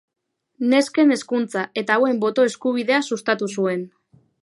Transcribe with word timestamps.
Nesken 0.71 1.13
hezkuntza 1.17 1.67
eta 1.83 1.99
hauen 1.99 2.25
boto 2.25 2.49
eskubidea 2.53 3.07
sustatu 3.11 3.55
zuen. 3.59 3.91